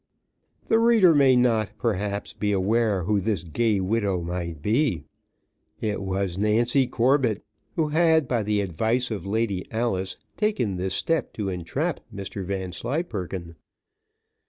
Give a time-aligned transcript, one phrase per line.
[0.67, 5.03] The reader may not, perhaps, be aware who this gay widow might be.
[5.79, 11.33] It was Nancy Corbett, who had, by the advice of Lady Alice, taken this step
[11.33, 13.57] to entrap Mr Vanslyperken.